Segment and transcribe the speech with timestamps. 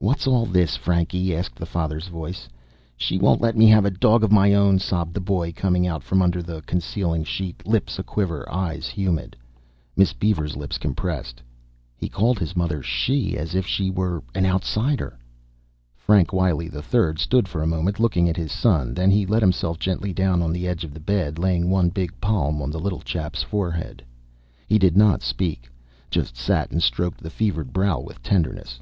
[0.00, 2.48] "What's all this, Frankie?" asked the father's voice.
[2.96, 6.02] "She won't let me have a dog of my own," sobbed the boy, coming out
[6.02, 9.36] from under the concealing sheet, lips a quiver, eyes humid.
[9.96, 11.40] Miss Beaver's lips compressed.
[11.96, 15.16] He called his mother "She" as if she were an outsider....
[15.94, 20.12] Frank Wiley III stood for a moment looking at his son, then let himself gently
[20.12, 23.42] down on the edge of the bed, laying one big palm on the little chap's
[23.42, 24.04] hot forehead.
[24.66, 25.70] He did not speak,
[26.10, 28.80] just sat and stroked the fevered brow with tenderness.